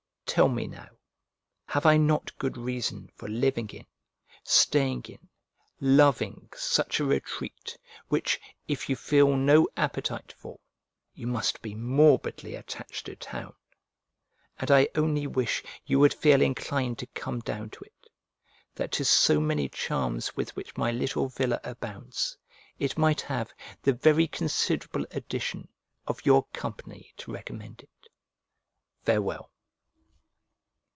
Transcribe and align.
Tell 0.33 0.47
me, 0.47 0.65
now, 0.65 0.87
have 1.65 1.85
I 1.85 1.97
not 1.97 2.37
good 2.37 2.55
reason 2.55 3.09
for 3.15 3.27
living 3.27 3.67
in, 3.71 3.85
staying 4.45 5.03
in, 5.09 5.27
loving, 5.81 6.47
such 6.55 7.01
a 7.01 7.03
retreat, 7.03 7.77
which, 8.07 8.39
if 8.65 8.87
you 8.87 8.95
feel 8.95 9.35
no 9.35 9.67
appetite 9.75 10.31
for, 10.31 10.57
you 11.13 11.27
must 11.27 11.61
be 11.61 11.75
morbidly 11.75 12.55
attached 12.55 13.07
to 13.07 13.17
town? 13.17 13.53
And 14.57 14.71
I 14.71 14.87
only 14.95 15.27
wish 15.27 15.63
you 15.85 15.99
would 15.99 16.13
feel 16.13 16.41
inclined 16.41 16.97
to 16.99 17.07
come 17.07 17.41
down 17.41 17.69
to 17.71 17.83
it, 17.83 18.07
that 18.75 18.93
to 18.93 19.03
so 19.03 19.41
many 19.41 19.67
charms 19.67 20.37
with 20.37 20.55
which 20.55 20.77
my 20.77 20.93
little 20.93 21.27
villa 21.27 21.59
abounds, 21.65 22.37
it 22.79 22.97
might 22.97 23.19
have 23.19 23.53
the 23.81 23.91
very 23.91 24.27
considerable 24.29 25.05
addition 25.11 25.67
of 26.07 26.25
your 26.25 26.45
company 26.53 27.11
to 27.17 27.33
recommend 27.33 27.81
it. 27.81 28.09
Farewell. 29.03 29.49